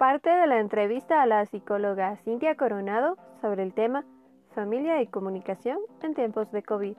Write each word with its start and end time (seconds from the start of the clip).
Parte 0.00 0.30
de 0.30 0.46
la 0.46 0.60
entrevista 0.60 1.20
a 1.20 1.26
la 1.26 1.44
psicóloga 1.44 2.16
Cintia 2.24 2.54
Coronado 2.54 3.18
sobre 3.42 3.64
el 3.64 3.74
tema 3.74 4.06
Familia 4.54 5.02
y 5.02 5.06
comunicación 5.06 5.76
en 6.02 6.14
tiempos 6.14 6.50
de 6.52 6.62
COVID, 6.62 6.96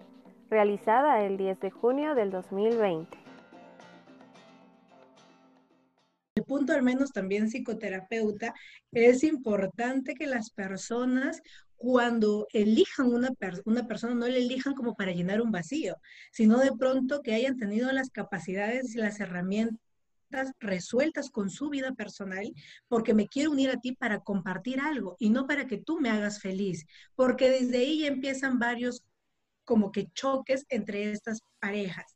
realizada 0.51 1.25
el 1.25 1.35
10 1.35 1.59
de 1.61 1.71
junio 1.71 2.13
del 2.13 2.29
2020. 2.29 3.17
El 6.35 6.43
punto, 6.43 6.73
al 6.73 6.83
menos 6.83 7.11
también 7.11 7.49
psicoterapeuta, 7.49 8.53
es 8.91 9.23
importante 9.23 10.13
que 10.13 10.27
las 10.27 10.51
personas 10.51 11.41
cuando 11.77 12.45
elijan 12.53 13.07
una, 13.07 13.31
una 13.65 13.87
persona, 13.87 14.13
no 14.13 14.27
la 14.27 14.37
elijan 14.37 14.75
como 14.75 14.93
para 14.93 15.11
llenar 15.11 15.41
un 15.41 15.49
vacío, 15.49 15.95
sino 16.31 16.59
de 16.59 16.71
pronto 16.77 17.23
que 17.23 17.33
hayan 17.33 17.57
tenido 17.57 17.91
las 17.91 18.11
capacidades 18.11 18.93
y 18.93 18.99
las 18.99 19.19
herramientas 19.19 19.90
resueltas 20.59 21.29
con 21.29 21.49
su 21.49 21.69
vida 21.69 21.93
personal, 21.93 22.51
porque 22.87 23.13
me 23.13 23.27
quiero 23.27 23.51
unir 23.51 23.69
a 23.69 23.79
ti 23.79 23.93
para 23.93 24.19
compartir 24.19 24.79
algo 24.79 25.15
y 25.19 25.29
no 25.29 25.47
para 25.47 25.67
que 25.67 25.77
tú 25.77 25.99
me 25.99 26.09
hagas 26.09 26.39
feliz, 26.39 26.85
porque 27.15 27.49
desde 27.49 27.77
ahí 27.79 28.05
empiezan 28.05 28.59
varios 28.59 29.03
como 29.63 29.91
que 29.91 30.07
choques 30.13 30.65
entre 30.69 31.11
estas 31.11 31.41
parejas. 31.59 32.15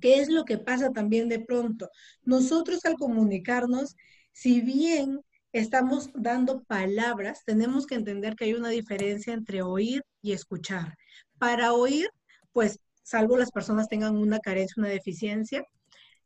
¿Qué 0.00 0.20
es 0.20 0.28
lo 0.28 0.44
que 0.44 0.58
pasa 0.58 0.90
también 0.92 1.28
de 1.28 1.40
pronto? 1.40 1.88
Nosotros 2.22 2.84
al 2.84 2.94
comunicarnos, 2.94 3.96
si 4.32 4.60
bien 4.60 5.20
estamos 5.52 6.10
dando 6.14 6.62
palabras, 6.64 7.42
tenemos 7.44 7.86
que 7.86 7.96
entender 7.96 8.36
que 8.36 8.44
hay 8.44 8.54
una 8.54 8.68
diferencia 8.68 9.32
entre 9.34 9.62
oír 9.62 10.02
y 10.22 10.32
escuchar. 10.32 10.96
Para 11.38 11.72
oír, 11.72 12.08
pues 12.52 12.78
salvo 13.02 13.36
las 13.36 13.50
personas 13.50 13.88
tengan 13.88 14.16
una 14.16 14.38
carencia, 14.38 14.74
una 14.76 14.88
deficiencia, 14.88 15.64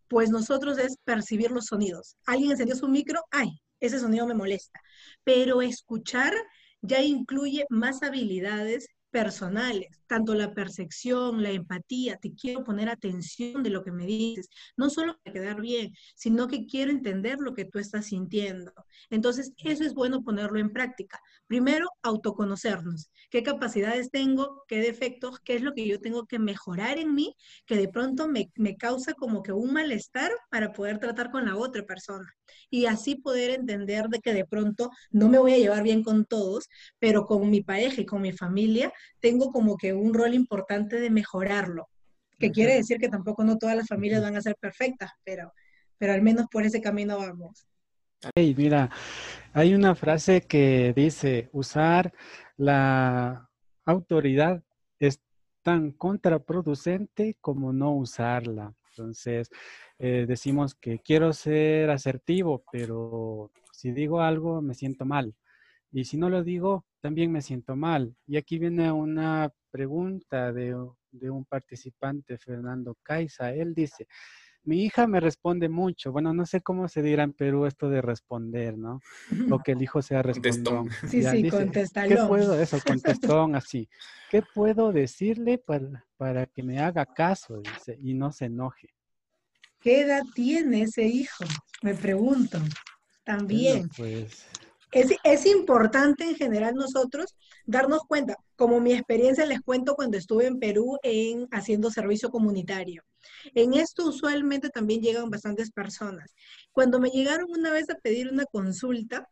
pues 0.09 0.31
nosotros 0.31 0.79
es 0.79 0.97
percibir 1.05 1.51
los 1.51 1.67
sonidos. 1.67 2.17
Alguien 2.27 2.53
encendió 2.53 2.77
su 2.77 2.89
micro, 2.89 3.23
ay, 3.31 3.49
ese 3.81 3.99
sonido 3.99 4.27
me 4.27 4.35
molesta. 4.35 4.81
Pero 5.25 5.63
escuchar 5.63 6.35
ya 6.83 7.03
incluye 7.03 7.67
más 7.71 8.03
habilidades 8.03 8.89
personales, 9.15 10.03
tanto 10.09 10.35
la 10.35 10.55
percepción, 10.55 11.41
la 11.41 11.51
empatía, 11.51 12.17
te 12.17 12.35
quiero 12.35 12.65
poner 12.65 12.89
atención 12.89 13.63
de 13.63 13.71
lo 13.71 13.85
que 13.85 13.93
me 13.93 14.07
dices, 14.07 14.49
no 14.77 14.91
solo 14.91 15.17
para 15.23 15.33
quedar 15.33 15.61
bien, 15.61 15.95
sino 16.17 16.49
que 16.49 16.67
quiero 16.67 16.91
entender 16.91 17.39
lo 17.39 17.55
que 17.55 17.65
tú 17.65 17.79
estás 17.79 18.07
sintiendo. 18.07 18.73
Entonces, 19.11 19.53
eso 19.59 19.85
es 19.85 19.95
bueno 19.95 20.25
ponerlo 20.25 20.59
en 20.59 20.73
práctica. 20.73 21.21
Primero, 21.47 21.89
autoconocernos. 22.03 23.13
¿Qué 23.31 23.45
capacidades 23.45 24.11
tengo? 24.11 24.65
¿Qué 24.67 24.81
defectos? 24.81 25.39
¿Qué 25.45 25.55
es 25.55 25.63
lo 25.63 25.75
que 25.75 25.87
yo 25.87 26.01
tengo 26.01 26.27
que 26.27 26.41
mejorar 26.41 26.99
en 26.99 27.15
mí? 27.15 27.37
Que 27.67 27.77
de 27.77 27.89
pronto 27.89 28.27
me, 28.27 28.51
me 28.57 28.77
causa 28.77 29.15
como 29.15 29.45
que 29.45 29.53
un 29.53 29.73
malestar 29.73 30.33
para 30.51 30.73
poder 30.73 30.99
tratar 30.99 31.31
con 31.31 31.45
la 31.45 31.57
otra 31.57 31.85
persona. 31.85 32.35
Y 32.69 32.87
así 32.87 33.15
poder 33.15 33.51
entender 33.53 34.09
de 34.09 34.19
que 34.19 34.35
de 34.35 34.45
pronto 34.45 34.91
no 35.13 35.29
me 35.29 35.39
voy 35.39 35.55
a 35.55 35.59
llevar 35.59 35.85
bien 35.85 36.03
con 36.03 36.25
todos, 36.25 36.69
pero 36.99 37.27
con 37.27 37.49
mi 37.49 37.61
pareja 37.63 38.01
y 38.01 38.07
con 38.07 38.21
mi 38.21 38.33
familia 38.33 38.93
tengo 39.21 39.51
como 39.51 39.77
que 39.77 39.93
un 39.93 40.15
rol 40.15 40.35
importante 40.35 41.01
de 41.01 41.11
mejorarlo, 41.11 41.89
que 42.39 42.51
quiere 42.51 42.75
decir 42.75 42.99
que 42.99 43.09
tampoco 43.09 43.45
no 43.45 43.59
todas 43.59 43.77
las 43.77 43.87
familias 43.87 44.23
van 44.23 44.37
a 44.37 44.43
ser 44.43 44.57
perfectas, 44.57 45.11
pero, 45.25 45.53
pero 45.99 46.13
al 46.13 46.23
menos 46.23 46.47
por 46.51 46.65
ese 46.65 46.81
camino 46.81 47.19
vamos. 47.19 47.67
Hey, 48.35 48.55
mira, 48.57 48.91
hay 49.53 49.75
una 49.75 49.95
frase 49.95 50.43
que 50.43 50.93
dice, 50.97 51.51
usar 51.53 52.13
la 52.57 53.51
autoridad 53.85 54.63
es 54.99 55.21
tan 55.63 55.93
contraproducente 55.93 57.37
como 57.41 57.73
no 57.73 57.93
usarla. 57.93 58.75
Entonces, 58.91 59.51
eh, 59.99 60.25
decimos 60.27 60.75
que 60.75 61.01
quiero 61.01 61.33
ser 61.33 61.91
asertivo, 61.91 62.65
pero 62.71 63.51
si 63.73 63.93
digo 63.93 64.21
algo 64.21 64.63
me 64.63 64.75
siento 64.75 65.05
mal. 65.05 65.35
Y 65.93 66.05
si 66.05 66.17
no 66.17 66.31
lo 66.31 66.43
digo, 66.43 66.85
también 67.05 67.31
me 67.31 67.43
siento 67.43 67.77
mal. 67.77 68.17
Y 68.27 68.39
aquí 68.39 68.59
viene 68.59 68.91
una 68.91 69.53
pregunta 69.71 70.55
de, 70.55 70.75
un 70.75 71.45
participante, 71.45 72.39
Fernando 72.39 72.97
Caiza. 73.03 73.53
Él 73.53 73.75
dice, 73.75 74.07
mi 74.63 74.85
hija 74.85 75.07
me 75.07 75.21
responde 75.21 75.69
mucho. 75.69 76.13
Bueno, 76.13 76.33
no 76.33 76.47
sé 76.47 76.63
cómo 76.63 76.89
se 76.89 77.03
dirá 77.03 77.25
en 77.25 77.35
Perú 77.35 77.67
esto 77.67 77.91
de 77.91 78.01
responder, 78.01 78.79
¿no? 78.79 79.03
O 79.51 79.59
que 79.59 79.73
el 79.73 79.83
hijo 79.83 80.01
sea 80.01 80.23
respondón. 80.23 80.89
Sí, 81.07 81.23
sí, 81.23 81.43
¿Qué 81.43 82.17
puedo, 82.27 82.59
eso, 82.59 82.79
contestón 82.87 83.55
así. 83.55 83.87
¿Qué 84.31 84.41
puedo 84.41 84.91
decirle 84.91 85.59
para, 85.59 86.07
para 86.17 86.47
que 86.47 86.63
me 86.63 86.79
haga 86.79 87.05
caso, 87.05 87.61
dice, 87.61 87.99
y 88.01 88.15
no 88.15 88.33
se 88.33 88.47
enoje? 88.47 88.89
¿Qué 89.79 90.01
edad 90.01 90.23
tiene 90.35 90.85
ese 90.85 91.03
hijo? 91.03 91.45
Me 91.83 91.93
pregunto. 91.93 92.59
También. 93.25 93.91
pues 93.95 94.47
es, 94.95 95.47
importante 95.47 96.25
en 96.25 96.37
general 96.37 96.75
nosotros 96.75 97.35
darnos 97.67 98.03
cuenta, 98.07 98.37
como 98.57 98.81
mi 98.81 98.93
experiencia 98.93 99.45
les 99.45 99.61
cuento 99.61 99.97
cuando 99.97 100.17
estuve 100.17 100.47
en 100.47 100.61
Perú 100.61 100.99
en 101.03 101.49
haciendo 101.51 101.91
servicio 101.91 102.31
comunitario. 102.31 103.03
En 103.55 103.75
esto 103.75 104.07
usualmente 104.07 104.69
también 104.71 105.01
llegan 105.01 105.31
bastantes 105.31 105.71
personas. 105.73 106.33
Cuando 106.73 107.01
me 107.01 107.11
llegaron 107.11 107.51
una 107.51 107.73
vez 107.73 107.91
a 107.91 107.97
pedir 107.97 108.31
una 108.31 108.45
consulta, 108.45 109.29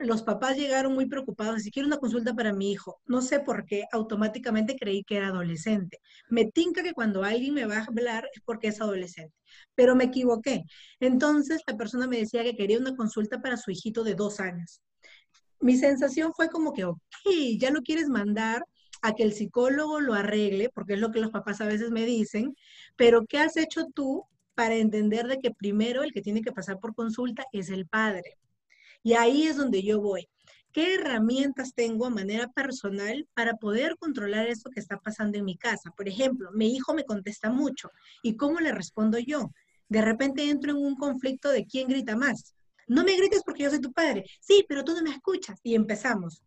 los 0.00 0.22
papás 0.22 0.56
llegaron 0.56 0.94
muy 0.94 1.06
preocupados, 1.06 1.62
si 1.62 1.70
quiero 1.70 1.86
una 1.86 1.98
consulta 1.98 2.34
para 2.34 2.52
mi 2.54 2.72
hijo, 2.72 3.00
no 3.06 3.20
sé 3.20 3.40
por 3.40 3.66
qué, 3.66 3.84
automáticamente 3.92 4.76
creí 4.76 5.04
que 5.04 5.18
era 5.18 5.28
adolescente. 5.28 5.98
Me 6.30 6.46
tinca 6.46 6.82
que 6.82 6.94
cuando 6.94 7.22
alguien 7.22 7.54
me 7.54 7.66
va 7.66 7.78
a 7.78 7.84
hablar 7.84 8.28
es 8.34 8.40
porque 8.44 8.68
es 8.68 8.80
adolescente, 8.80 9.34
pero 9.74 9.94
me 9.94 10.04
equivoqué. 10.04 10.64
Entonces 11.00 11.62
la 11.66 11.76
persona 11.76 12.06
me 12.06 12.18
decía 12.18 12.42
que 12.42 12.56
quería 12.56 12.78
una 12.78 12.96
consulta 12.96 13.40
para 13.42 13.58
su 13.58 13.70
hijito 13.70 14.04
de 14.04 14.14
dos 14.14 14.40
años. 14.40 14.80
Mi 15.60 15.76
sensación 15.76 16.32
fue 16.34 16.48
como 16.48 16.72
que, 16.72 16.84
ok, 16.84 17.00
ya 17.58 17.70
lo 17.70 17.82
quieres 17.82 18.08
mandar 18.08 18.64
a 19.02 19.14
que 19.14 19.22
el 19.22 19.32
psicólogo 19.32 20.00
lo 20.00 20.14
arregle, 20.14 20.70
porque 20.70 20.94
es 20.94 21.00
lo 21.00 21.10
que 21.10 21.20
los 21.20 21.30
papás 21.30 21.60
a 21.60 21.66
veces 21.66 21.90
me 21.90 22.04
dicen, 22.04 22.56
pero 22.96 23.26
¿qué 23.26 23.38
has 23.38 23.56
hecho 23.56 23.86
tú 23.94 24.24
para 24.54 24.74
entender 24.74 25.26
de 25.26 25.38
que 25.38 25.52
primero 25.52 26.02
el 26.02 26.12
que 26.12 26.22
tiene 26.22 26.42
que 26.42 26.52
pasar 26.52 26.78
por 26.78 26.94
consulta 26.94 27.44
es 27.52 27.70
el 27.70 27.86
padre? 27.86 28.38
Y 29.02 29.14
ahí 29.14 29.46
es 29.46 29.56
donde 29.56 29.82
yo 29.82 30.00
voy. 30.00 30.28
¿Qué 30.72 30.94
herramientas 30.94 31.74
tengo 31.74 32.06
a 32.06 32.10
manera 32.10 32.48
personal 32.48 33.26
para 33.34 33.54
poder 33.54 33.96
controlar 33.98 34.48
esto 34.48 34.70
que 34.70 34.80
está 34.80 34.98
pasando 34.98 35.38
en 35.38 35.44
mi 35.44 35.56
casa? 35.56 35.90
Por 35.96 36.08
ejemplo, 36.08 36.50
mi 36.52 36.74
hijo 36.74 36.94
me 36.94 37.04
contesta 37.04 37.50
mucho. 37.50 37.90
¿Y 38.22 38.36
cómo 38.36 38.60
le 38.60 38.72
respondo 38.72 39.18
yo? 39.18 39.50
De 39.88 40.02
repente 40.02 40.50
entro 40.50 40.72
en 40.72 40.76
un 40.76 40.96
conflicto 40.96 41.50
de 41.50 41.64
quién 41.64 41.88
grita 41.88 42.16
más. 42.16 42.54
No 42.88 43.04
me 43.04 43.16
grites 43.16 43.42
porque 43.44 43.64
yo 43.64 43.70
soy 43.70 43.80
tu 43.80 43.92
padre. 43.92 44.24
Sí, 44.40 44.64
pero 44.68 44.84
tú 44.84 44.94
no 44.94 45.02
me 45.02 45.10
escuchas. 45.10 45.60
Y 45.62 45.74
empezamos. 45.74 46.42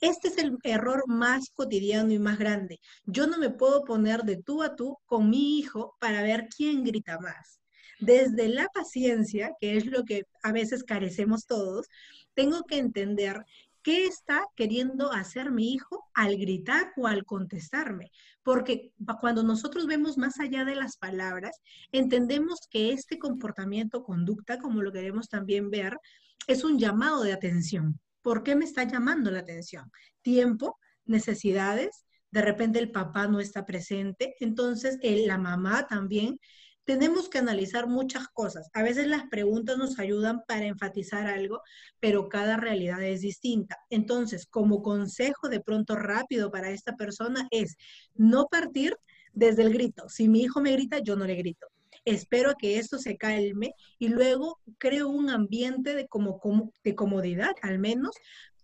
Este 0.00 0.28
es 0.28 0.38
el 0.38 0.58
error 0.64 1.04
más 1.06 1.50
cotidiano 1.50 2.12
y 2.12 2.18
más 2.18 2.38
grande. 2.38 2.80
Yo 3.04 3.26
no 3.26 3.38
me 3.38 3.50
puedo 3.50 3.84
poner 3.84 4.22
de 4.22 4.36
tú 4.42 4.62
a 4.62 4.74
tú 4.74 4.98
con 5.06 5.30
mi 5.30 5.58
hijo 5.58 5.96
para 6.00 6.22
ver 6.22 6.48
quién 6.54 6.82
grita 6.82 7.18
más 7.20 7.60
desde 8.04 8.48
la 8.48 8.68
paciencia, 8.68 9.52
que 9.60 9.76
es 9.76 9.86
lo 9.86 10.04
que 10.04 10.24
a 10.42 10.52
veces 10.52 10.84
carecemos 10.84 11.46
todos, 11.46 11.88
tengo 12.34 12.64
que 12.64 12.78
entender 12.78 13.44
qué 13.84 14.06
está 14.06 14.46
queriendo 14.56 15.12
hacer 15.12 15.52
mi 15.52 15.74
hijo 15.74 16.08
al 16.14 16.36
gritar 16.38 16.92
o 16.96 17.06
al 17.06 17.24
contestarme. 17.24 18.10
Porque 18.42 18.92
cuando 19.20 19.42
nosotros 19.42 19.86
vemos 19.86 20.16
más 20.16 20.40
allá 20.40 20.64
de 20.64 20.74
las 20.74 20.96
palabras, 20.96 21.60
entendemos 21.92 22.60
que 22.70 22.92
este 22.92 23.18
comportamiento, 23.18 24.02
conducta, 24.02 24.58
como 24.58 24.82
lo 24.82 24.90
queremos 24.90 25.28
también 25.28 25.70
ver, 25.70 25.98
es 26.46 26.64
un 26.64 26.78
llamado 26.78 27.22
de 27.22 27.34
atención. 27.34 28.00
¿Por 28.22 28.42
qué 28.42 28.56
me 28.56 28.64
está 28.64 28.84
llamando 28.84 29.30
la 29.30 29.40
atención? 29.40 29.90
Tiempo, 30.22 30.78
necesidades, 31.04 32.06
de 32.30 32.40
repente 32.40 32.78
el 32.78 32.90
papá 32.90 33.28
no 33.28 33.38
está 33.38 33.66
presente, 33.66 34.34
entonces 34.40 34.98
la 35.02 35.38
mamá 35.38 35.86
también 35.86 36.40
tenemos 36.84 37.28
que 37.28 37.38
analizar 37.38 37.86
muchas 37.86 38.28
cosas. 38.28 38.68
A 38.74 38.82
veces 38.82 39.06
las 39.06 39.28
preguntas 39.28 39.78
nos 39.78 39.98
ayudan 39.98 40.42
para 40.46 40.66
enfatizar 40.66 41.26
algo, 41.26 41.62
pero 41.98 42.28
cada 42.28 42.56
realidad 42.56 43.02
es 43.02 43.20
distinta. 43.20 43.78
Entonces, 43.90 44.46
como 44.46 44.82
consejo 44.82 45.48
de 45.48 45.60
pronto 45.60 45.96
rápido 45.96 46.50
para 46.50 46.70
esta 46.70 46.94
persona 46.96 47.48
es 47.50 47.76
no 48.14 48.46
partir 48.46 48.96
desde 49.32 49.62
el 49.62 49.72
grito. 49.72 50.08
Si 50.08 50.28
mi 50.28 50.42
hijo 50.42 50.60
me 50.60 50.72
grita, 50.72 50.98
yo 50.98 51.16
no 51.16 51.24
le 51.24 51.34
grito. 51.34 51.66
Espero 52.04 52.54
que 52.58 52.78
esto 52.78 52.98
se 52.98 53.16
calme 53.16 53.72
y 53.98 54.08
luego 54.08 54.60
creo 54.78 55.08
un 55.08 55.30
ambiente 55.30 55.94
de, 55.94 56.06
como, 56.06 56.38
de 56.82 56.94
comodidad, 56.94 57.52
al 57.62 57.78
menos 57.78 58.14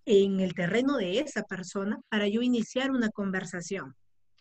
en 0.04 0.40
el 0.40 0.54
terreno 0.54 0.96
de 0.98 1.20
esa 1.20 1.44
persona, 1.44 2.00
para 2.10 2.28
yo 2.28 2.42
iniciar 2.42 2.90
una 2.90 3.08
conversación. 3.08 3.94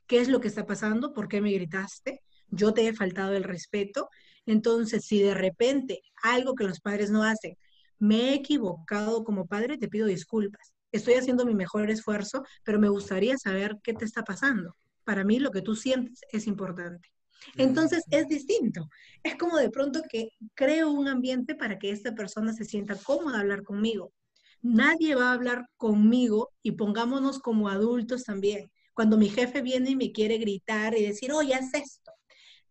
¿Qué 0.05 0.19
es 0.19 0.27
lo 0.27 0.41
que 0.41 0.49
está 0.49 0.65
pasando? 0.65 1.13
¿Por 1.13 1.29
qué 1.29 1.39
me 1.39 1.51
gritaste? 1.51 2.21
Yo 2.51 2.73
te 2.73 2.87
he 2.87 2.93
faltado 2.93 3.33
el 3.33 3.43
respeto. 3.43 4.09
Entonces, 4.45 5.05
si 5.05 5.21
de 5.21 5.33
repente 5.33 6.01
algo 6.23 6.55
que 6.55 6.63
los 6.65 6.79
padres 6.79 7.11
no 7.11 7.23
hacen, 7.23 7.55
me 7.99 8.29
he 8.29 8.33
equivocado 8.35 9.23
como 9.23 9.47
padre, 9.47 9.77
te 9.77 9.87
pido 9.89 10.07
disculpas. 10.07 10.73
Estoy 10.91 11.15
haciendo 11.15 11.45
mi 11.45 11.53
mejor 11.53 11.89
esfuerzo, 11.91 12.43
pero 12.63 12.79
me 12.79 12.89
gustaría 12.89 13.37
saber 13.37 13.77
qué 13.83 13.93
te 13.93 14.05
está 14.05 14.23
pasando. 14.23 14.75
Para 15.03 15.23
mí 15.23 15.39
lo 15.39 15.51
que 15.51 15.61
tú 15.61 15.75
sientes 15.75 16.21
es 16.31 16.47
importante. 16.47 17.09
Entonces 17.57 18.03
es 18.09 18.27
distinto. 18.27 18.89
Es 19.23 19.35
como 19.35 19.57
de 19.57 19.69
pronto 19.69 20.01
que 20.09 20.29
creo 20.55 20.91
un 20.91 21.07
ambiente 21.07 21.55
para 21.55 21.77
que 21.79 21.91
esta 21.91 22.15
persona 22.15 22.53
se 22.53 22.65
sienta 22.65 22.95
cómoda 22.95 23.37
a 23.37 23.41
hablar 23.41 23.63
conmigo. 23.63 24.13
Nadie 24.61 25.15
va 25.15 25.29
a 25.29 25.33
hablar 25.33 25.65
conmigo 25.77 26.49
y 26.61 26.73
pongámonos 26.73 27.39
como 27.39 27.69
adultos 27.69 28.23
también. 28.23 28.71
Cuando 28.93 29.17
mi 29.17 29.29
jefe 29.29 29.61
viene 29.61 29.91
y 29.91 29.95
me 29.95 30.11
quiere 30.11 30.37
gritar 30.37 30.97
y 30.97 31.05
decir, 31.05 31.31
oye, 31.31 31.53
haz 31.53 31.73
esto. 31.73 32.11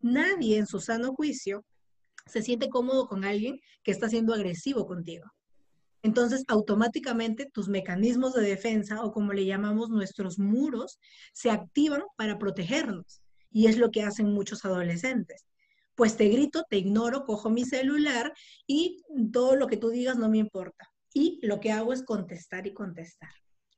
Nadie 0.00 0.58
en 0.58 0.66
su 0.66 0.80
sano 0.80 1.14
juicio 1.14 1.64
se 2.26 2.42
siente 2.42 2.68
cómodo 2.68 3.08
con 3.08 3.24
alguien 3.24 3.60
que 3.82 3.90
está 3.90 4.08
siendo 4.08 4.34
agresivo 4.34 4.86
contigo. 4.86 5.24
Entonces, 6.02 6.44
automáticamente 6.46 7.46
tus 7.46 7.68
mecanismos 7.68 8.34
de 8.34 8.42
defensa 8.42 9.02
o 9.02 9.12
como 9.12 9.32
le 9.32 9.44
llamamos 9.44 9.90
nuestros 9.90 10.38
muros 10.38 11.00
se 11.32 11.50
activan 11.50 12.02
para 12.16 12.38
protegernos. 12.38 13.20
Y 13.50 13.66
es 13.66 13.78
lo 13.78 13.90
que 13.90 14.02
hacen 14.02 14.32
muchos 14.32 14.64
adolescentes. 14.64 15.46
Pues 15.94 16.16
te 16.16 16.28
grito, 16.28 16.64
te 16.70 16.76
ignoro, 16.76 17.24
cojo 17.24 17.50
mi 17.50 17.64
celular 17.64 18.32
y 18.66 19.02
todo 19.32 19.56
lo 19.56 19.66
que 19.66 19.76
tú 19.76 19.88
digas 19.88 20.16
no 20.16 20.28
me 20.28 20.38
importa. 20.38 20.88
Y 21.12 21.40
lo 21.42 21.58
que 21.58 21.72
hago 21.72 21.92
es 21.92 22.04
contestar 22.04 22.66
y 22.66 22.74
contestar. 22.74 23.30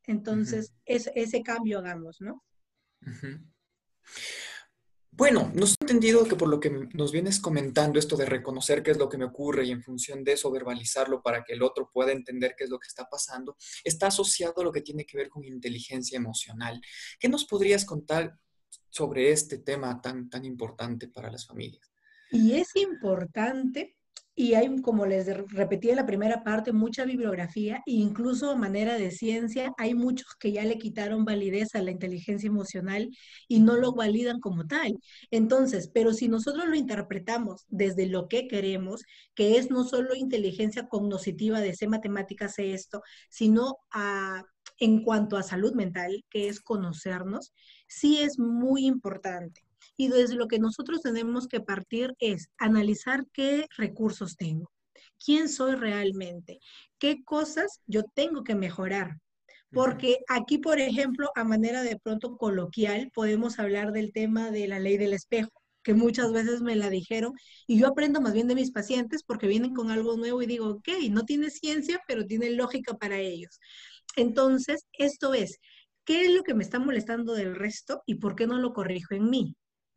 Entonces, 0.07 0.75
ese 0.85 1.43
cambio 1.43 1.79
hagamos, 1.79 2.21
¿no? 2.21 2.43
Bueno, 5.13 5.51
nos 5.55 5.73
he 5.73 5.85
entendido 5.85 6.25
que 6.25 6.37
por 6.37 6.49
lo 6.49 6.61
que 6.61 6.89
nos 6.95 7.13
vienes 7.13 7.41
comentando, 7.41 7.99
esto 7.99 8.17
de 8.17 8.27
reconocer 8.27 8.83
qué 8.83 8.93
es 8.93 8.97
lo 8.97 9.09
que 9.09 9.19
me 9.19 9.25
ocurre 9.25 9.65
y 9.65 9.71
en 9.71 9.83
función 9.83 10.25
de 10.25 10.33
eso 10.33 10.51
verbalizarlo 10.51 11.21
para 11.23 11.43
que 11.45 11.53
el 11.53 11.63
otro 11.63 11.91
pueda 11.93 12.13
entender 12.13 12.55
qué 12.57 12.65
es 12.65 12.71
lo 12.71 12.79
que 12.79 12.89
está 12.89 13.09
pasando, 13.09 13.57
está 13.85 14.07
asociado 14.07 14.61
a 14.61 14.65
lo 14.65 14.73
que 14.73 14.83
tiene 14.83 15.05
que 15.05 15.19
ver 15.19 15.29
con 15.29 15.45
inteligencia 15.45 16.17
emocional. 16.17 16.81
¿Qué 17.19 17.29
nos 17.29 17.45
podrías 17.45 17.85
contar 17.85 18.39
sobre 18.89 19.31
este 19.31 19.59
tema 19.59 20.01
tan, 20.01 20.31
tan 20.31 20.45
importante 20.45 21.09
para 21.09 21.31
las 21.31 21.47
familias? 21.47 21.91
Y 22.31 22.53
es 22.55 22.75
importante 22.77 23.97
y 24.35 24.55
hay, 24.55 24.81
como 24.81 25.07
les 25.07 25.27
repetí 25.49 25.91
en 25.91 25.97
la 25.97 26.07
primera 26.07 26.43
parte, 26.45 26.73
mucha 26.73 27.05
bibliografía 27.05 27.83
e 27.87 27.93
incluso 27.93 28.51
a 28.51 28.57
manera 28.57 28.97
de 28.97 29.11
ciencia, 29.11 29.73
hay 29.77 29.95
muchos 29.95 30.35
que 30.39 30.53
ya 30.53 30.65
le 30.65 30.79
quitaron 30.79 31.25
validez 31.25 31.75
a 31.75 31.83
la 31.83 31.91
inteligencia 31.91 32.47
emocional 32.47 33.11
y 33.49 33.61
no 33.61 33.77
lo 33.77 33.93
validan 33.93 34.41
como 34.41 34.67
tal. 34.67 34.99
Entonces, 35.31 35.91
pero 35.93 36.15
si 36.15 36.29
nosotros 36.29 36.67
lo 36.69 36.75
interpretamos 36.77 37.67
desde 37.69 38.07
lo 38.07 38.29
que 38.29 38.49
queremos, 38.49 39.03
que 39.35 39.59
es 39.59 39.71
no 39.71 39.85
solo 39.85 40.15
inteligencia 40.15 40.89
cognoscitiva 40.89 41.61
de 41.61 41.75
sé 41.75 41.87
matemáticas, 41.89 42.55
sé 42.55 42.73
esto, 42.73 43.03
sino 43.29 43.77
a, 43.91 44.45
en 44.79 45.03
cuanto 45.03 45.37
a 45.37 45.43
salud 45.43 45.75
mental, 45.75 46.25
que 46.31 46.49
es 46.49 46.61
conocernos, 46.61 47.53
sí 47.89 48.19
es 48.21 48.39
muy 48.39 48.87
importante. 48.87 49.63
Y 50.01 50.09
desde 50.09 50.35
lo 50.35 50.49
que 50.49 50.59
nosotros 50.59 51.03
tenemos 51.03 51.47
que 51.47 51.61
partir 51.61 52.15
es 52.21 52.49
analizar 52.57 53.27
qué 53.35 53.67
recursos 53.77 54.35
tengo, 54.35 54.71
quién 55.23 55.51
soy 55.51 55.75
realmente, 55.75 56.59
qué 56.99 57.23
cosas 57.23 57.83
yo 57.87 58.05
tengo 58.15 58.43
que 58.43 58.55
mejorar. 58.55 59.19
Porque 59.71 60.21
aquí, 60.27 60.57
por 60.57 60.81
ejemplo, 60.81 61.31
a 61.35 61.45
manera 61.45 61.83
de 61.83 61.99
pronto 61.99 62.39
coloquial, 62.39 63.11
podemos 63.15 63.59
hablar 63.59 63.93
del 63.93 64.11
tema 64.15 64.51
de 64.51 64.69
la 64.69 64.79
ley 64.79 64.97
del 64.97 65.13
espejo, 65.13 65.51
que 65.83 65.93
muchas 65.93 66.33
veces 66.33 66.63
me 66.63 66.77
la 66.77 66.89
dijeron, 66.89 67.35
y 67.67 67.79
yo 67.79 67.87
aprendo 67.87 68.23
más 68.23 68.33
bien 68.33 68.49
de 68.49 68.55
mis 68.55 68.73
pacientes 68.73 69.23
porque 69.23 69.49
vienen 69.49 69.75
con 69.75 69.91
algo 69.91 70.17
nuevo 70.17 70.41
y 70.41 70.47
digo, 70.47 70.67
ok, 70.67 70.89
no 71.11 71.27
tiene 71.27 71.51
ciencia, 71.51 72.01
pero 72.09 72.25
tiene 72.25 72.49
lógica 72.53 72.97
para 72.97 73.19
ellos. 73.19 73.61
Entonces, 74.17 74.87
esto 74.95 75.35
es, 75.35 75.59
¿qué 76.07 76.25
es 76.25 76.31
lo 76.33 76.43
que 76.43 76.55
me 76.55 76.65
está 76.65 76.79
molestando 76.79 77.35
del 77.35 77.55
resto 77.55 78.03
y 78.07 78.15
por 78.15 78.35
qué 78.35 78.47
no 78.47 78.59
lo 78.59 78.73
corrijo 78.73 79.15
en 79.15 79.29
mí? 79.29 79.55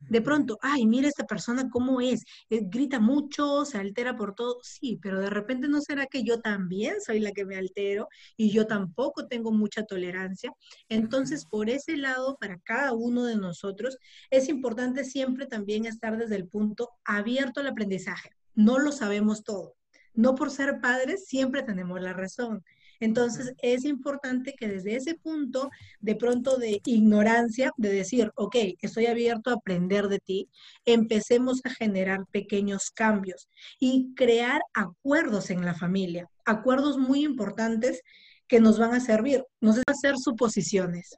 De 0.09 0.21
pronto, 0.21 0.59
ay, 0.61 0.85
mira 0.85 1.07
esta 1.07 1.25
persona 1.25 1.69
cómo 1.69 2.01
es, 2.01 2.23
grita 2.50 3.00
mucho, 3.00 3.65
se 3.65 3.77
altera 3.77 4.15
por 4.15 4.35
todo. 4.35 4.59
Sí, 4.63 5.00
pero 5.01 5.19
de 5.19 5.29
repente 5.29 5.67
no 5.67 5.81
será 5.81 6.05
que 6.07 6.23
yo 6.23 6.39
también 6.39 7.01
soy 7.01 7.19
la 7.19 7.31
que 7.31 7.45
me 7.45 7.55
altero 7.55 8.07
y 8.38 8.51
yo 8.51 8.67
tampoco 8.67 9.27
tengo 9.27 9.51
mucha 9.51 9.83
tolerancia. 9.83 10.51
Entonces, 10.89 11.45
por 11.45 11.69
ese 11.69 11.97
lado, 11.97 12.38
para 12.39 12.59
cada 12.59 12.94
uno 12.94 13.25
de 13.25 13.35
nosotros, 13.35 13.97
es 14.29 14.50
importante 14.50 15.03
siempre 15.03 15.45
también 15.45 15.85
estar 15.85 16.17
desde 16.17 16.35
el 16.35 16.47
punto 16.47 16.89
abierto 17.05 17.59
al 17.61 17.67
aprendizaje. 17.67 18.29
No 18.55 18.79
lo 18.79 18.91
sabemos 18.91 19.44
todo. 19.44 19.75
No 20.13 20.35
por 20.35 20.51
ser 20.51 20.79
padres 20.79 21.25
siempre 21.25 21.63
tenemos 21.63 22.00
la 22.01 22.13
razón. 22.13 22.63
Entonces, 23.03 23.53
es 23.61 23.83
importante 23.83 24.55
que 24.57 24.69
desde 24.69 24.95
ese 24.95 25.15
punto 25.15 25.69
de 26.00 26.15
pronto 26.15 26.55
de 26.55 26.79
ignorancia, 26.85 27.73
de 27.75 27.91
decir, 27.91 28.31
ok, 28.35 28.55
estoy 28.81 29.07
abierto 29.07 29.50
a 29.50 29.55
aprender 29.55 30.07
de 30.07 30.19
ti, 30.19 30.50
empecemos 30.85 31.59
a 31.65 31.69
generar 31.69 32.25
pequeños 32.31 32.91
cambios 32.91 33.50
y 33.77 34.13
crear 34.15 34.61
acuerdos 34.73 35.50
en 35.50 35.65
la 35.65 35.73
familia, 35.73 36.29
acuerdos 36.45 36.97
muy 36.97 37.25
importantes 37.25 38.01
que 38.47 38.61
nos 38.61 38.79
van 38.79 38.94
a 38.94 39.01
servir, 39.01 39.44
nos 39.59 39.79
va 39.79 39.83
a 39.88 39.91
hacer 39.91 40.15
suposiciones 40.17 41.17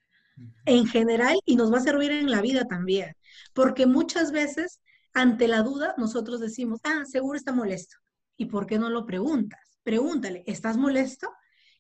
en 0.66 0.88
general 0.88 1.38
y 1.46 1.56
nos 1.56 1.72
va 1.72 1.78
a 1.78 1.82
servir 1.82 2.12
en 2.12 2.32
la 2.32 2.42
vida 2.42 2.66
también, 2.66 3.16
porque 3.54 3.86
muchas 3.86 4.32
veces 4.32 4.82
ante 5.14 5.48
la 5.48 5.62
duda 5.62 5.94
nosotros 6.00 6.40
decimos, 6.40 6.80
ah, 6.84 7.04
seguro 7.06 7.38
está 7.38 7.54
molesto. 7.54 7.98
¿Y 8.38 8.48
por 8.48 8.66
qué 8.66 8.80
no 8.80 8.90
lo 8.90 9.06
preguntas? 9.06 9.60
Pregúntale, 9.84 10.44
¿estás 10.48 10.78
molesto? 10.78 11.30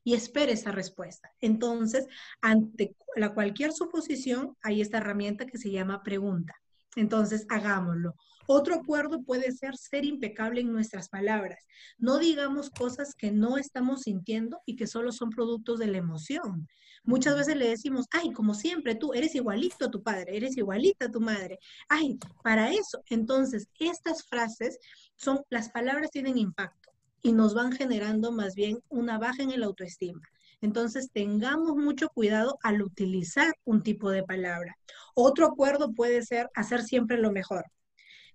Y 0.06 0.14
espere 0.14 0.54
esa 0.54 0.72
respuesta. 0.72 1.34
Entonces, 1.42 2.08
ante 2.40 2.96
la 3.18 3.34
cualquier 3.34 3.74
suposición, 3.74 4.56
hay 4.62 4.80
esta 4.80 5.00
herramienta 5.00 5.48
que 5.48 5.58
se 5.58 5.72
llama 5.72 6.04
pregunta. 6.04 6.54
Entonces, 6.96 7.46
hagámoslo. 7.50 8.14
Otro 8.48 8.76
acuerdo 8.76 9.24
puede 9.24 9.52
ser 9.52 9.76
ser 9.76 10.06
impecable 10.06 10.62
en 10.62 10.72
nuestras 10.72 11.10
palabras. 11.10 11.66
No 11.98 12.20
digamos 12.20 12.70
cosas 12.70 13.16
que 13.16 13.32
no 13.32 13.58
estamos 13.58 14.04
sintiendo 14.04 14.62
y 14.68 14.76
que 14.76 14.86
solo 14.86 15.12
son 15.12 15.32
productos 15.32 15.80
de 15.80 15.88
la 15.88 15.98
emoción. 15.98 16.68
Muchas 17.04 17.36
veces 17.36 17.58
le 17.58 17.68
decimos, 17.68 18.06
ay, 18.12 18.32
como 18.32 18.54
siempre, 18.54 18.94
tú 18.94 19.14
eres 19.14 19.34
igualito 19.34 19.86
a 19.86 19.92
tu 19.92 20.04
padre, 20.04 20.38
eres 20.38 20.56
igualita 20.56 21.08
a 21.08 21.12
tu 21.12 21.20
madre. 21.20 21.58
Ay, 21.90 22.20
para 22.44 22.72
eso. 22.72 23.04
Entonces, 23.10 23.68
estas 23.80 24.24
frases 24.28 24.78
son, 25.16 25.42
las 25.50 25.70
palabras 25.70 26.12
tienen 26.12 26.38
impacto 26.38 26.95
y 27.26 27.32
nos 27.32 27.56
van 27.56 27.72
generando 27.72 28.32
más 28.32 28.54
bien 28.54 28.78
una 28.88 29.18
baja 29.18 29.42
en 29.42 29.50
el 29.50 29.64
autoestima. 29.64 30.22
Entonces, 30.62 31.10
tengamos 31.12 31.76
mucho 31.76 32.08
cuidado 32.10 32.60
al 32.62 32.84
utilizar 32.84 33.52
un 33.64 33.82
tipo 33.82 34.12
de 34.12 34.22
palabra. 34.22 34.78
Otro 35.16 35.48
acuerdo 35.48 35.92
puede 35.92 36.22
ser 36.22 36.52
hacer 36.54 36.84
siempre 36.84 37.18
lo 37.18 37.32
mejor. 37.32 37.66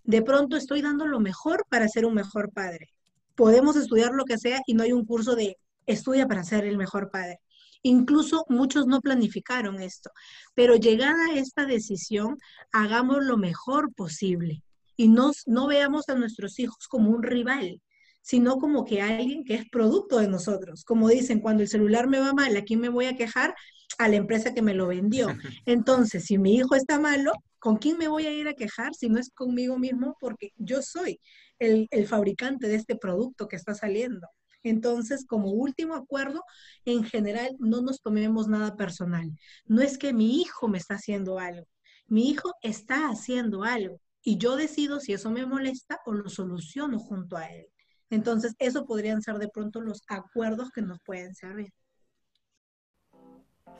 De 0.02 0.22
pronto 0.22 0.56
estoy 0.56 0.82
dando 0.82 1.06
lo 1.06 1.20
mejor 1.20 1.64
para 1.68 1.86
ser 1.86 2.04
un 2.04 2.14
mejor 2.14 2.50
padre. 2.52 2.88
Podemos 3.36 3.76
estudiar 3.76 4.10
lo 4.12 4.24
que 4.24 4.38
sea 4.38 4.60
y 4.66 4.74
no 4.74 4.82
hay 4.82 4.90
un 4.90 5.06
curso 5.06 5.36
de 5.36 5.56
estudia 5.86 6.26
para 6.26 6.42
ser 6.42 6.64
el 6.64 6.76
mejor 6.76 7.12
padre. 7.12 7.38
Incluso 7.82 8.44
muchos 8.48 8.88
no 8.88 9.00
planificaron 9.00 9.80
esto, 9.80 10.10
pero 10.56 10.74
llegada 10.74 11.32
esta 11.36 11.64
decisión, 11.64 12.38
hagamos 12.72 13.24
lo 13.24 13.36
mejor 13.36 13.94
posible 13.94 14.64
y 14.96 15.06
no, 15.06 15.30
no 15.46 15.68
veamos 15.68 16.08
a 16.08 16.16
nuestros 16.16 16.58
hijos 16.58 16.88
como 16.88 17.10
un 17.10 17.22
rival, 17.22 17.80
sino 18.20 18.58
como 18.58 18.84
que 18.84 19.00
alguien 19.00 19.44
que 19.44 19.54
es 19.54 19.68
producto 19.68 20.18
de 20.18 20.28
nosotros. 20.28 20.84
Como 20.84 21.08
dicen, 21.08 21.40
cuando 21.40 21.62
el 21.62 21.68
celular 21.68 22.08
me 22.08 22.20
va 22.20 22.32
mal, 22.32 22.56
¿a 22.56 22.64
quién 22.64 22.80
me 22.80 22.88
voy 22.88 23.06
a 23.06 23.16
quejar? 23.16 23.54
A 23.98 24.08
la 24.08 24.16
empresa 24.16 24.54
que 24.54 24.62
me 24.62 24.74
lo 24.74 24.86
vendió. 24.86 25.28
Entonces, 25.66 26.24
si 26.24 26.38
mi 26.38 26.54
hijo 26.56 26.74
está 26.74 26.98
malo, 26.98 27.32
¿con 27.58 27.76
quién 27.76 27.98
me 27.98 28.08
voy 28.08 28.26
a 28.26 28.32
ir 28.32 28.48
a 28.48 28.54
quejar 28.54 28.94
si 28.94 29.08
no 29.08 29.18
es 29.18 29.30
conmigo 29.30 29.78
mismo? 29.78 30.16
Porque 30.20 30.52
yo 30.56 30.82
soy 30.82 31.20
el, 31.58 31.88
el 31.90 32.06
fabricante 32.06 32.68
de 32.68 32.76
este 32.76 32.96
producto 32.96 33.48
que 33.48 33.56
está 33.56 33.74
saliendo. 33.74 34.28
Entonces, 34.62 35.24
como 35.26 35.50
último 35.50 35.94
acuerdo, 35.94 36.44
en 36.84 37.04
general 37.04 37.56
no 37.58 37.80
nos 37.80 38.02
tomemos 38.02 38.48
nada 38.48 38.76
personal. 38.76 39.30
No 39.64 39.80
es 39.80 39.96
que 39.98 40.12
mi 40.12 40.40
hijo 40.40 40.68
me 40.68 40.78
está 40.78 40.94
haciendo 40.94 41.38
algo. 41.38 41.66
Mi 42.06 42.28
hijo 42.28 42.52
está 42.62 43.08
haciendo 43.08 43.62
algo 43.62 44.00
y 44.22 44.36
yo 44.36 44.56
decido 44.56 45.00
si 45.00 45.12
eso 45.12 45.30
me 45.30 45.46
molesta 45.46 46.00
o 46.04 46.12
lo 46.12 46.28
soluciono 46.28 46.98
junto 46.98 47.36
a 47.36 47.46
él. 47.46 47.66
Entonces, 48.10 48.56
eso 48.58 48.84
podrían 48.84 49.22
ser 49.22 49.38
de 49.38 49.48
pronto 49.48 49.80
los 49.80 50.02
acuerdos 50.08 50.70
que 50.70 50.82
nos 50.82 50.98
pueden 51.00 51.34
servir. 51.34 51.72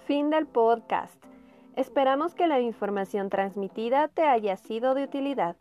Fin 0.07 0.31
del 0.31 0.47
podcast. 0.47 1.15
Esperamos 1.77 2.35
que 2.35 2.47
la 2.47 2.61
información 2.61 3.29
transmitida 3.29 4.09
te 4.09 4.23
haya 4.23 4.57
sido 4.57 4.95
de 4.95 5.05
utilidad. 5.05 5.57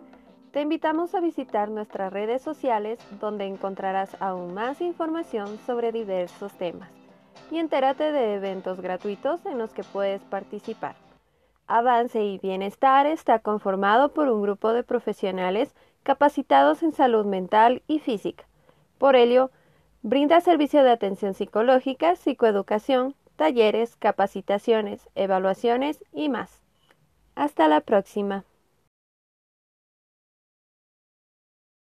Te 0.52 0.62
invitamos 0.62 1.14
a 1.14 1.20
visitar 1.20 1.70
nuestras 1.70 2.12
redes 2.12 2.42
sociales 2.42 3.00
donde 3.20 3.46
encontrarás 3.46 4.18
aún 4.20 4.54
más 4.54 4.82
información 4.82 5.60
sobre 5.66 5.92
diversos 5.92 6.54
temas 6.54 6.90
y 7.52 7.58
entérate 7.58 8.12
de 8.12 8.36
eventos 8.36 8.82
gratuitos 8.82 9.46
en 9.46 9.60
los 9.60 9.72
que 9.74 9.84
puedes 9.84 10.22
participar. 10.24 10.96
Avance 11.68 12.24
y 12.24 12.40
Bienestar 12.40 13.06
está 13.06 13.40
conformado 13.40 14.14
por 14.14 14.28
un 14.28 14.42
grupo 14.42 14.74
de 14.74 14.84
profesionales 14.84 15.76
capacitados 16.02 16.82
en 16.82 16.94
salud 16.94 17.26
mental 17.26 17.84
y 17.88 18.00
física 18.00 18.49
por 19.00 19.16
ello, 19.16 19.50
brinda 20.04 20.42
servicio 20.42 20.84
de 20.84 20.92
atención 20.92 21.34
psicológica, 21.34 22.16
psicoeducación, 22.16 23.16
talleres, 23.36 23.96
capacitaciones, 23.96 25.10
evaluaciones 25.16 26.04
y 26.14 26.30
más. 26.30 26.62
Hasta 27.34 27.68
la 27.68 27.82
próxima. 27.82 28.44